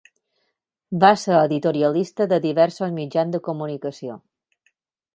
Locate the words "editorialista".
1.41-2.29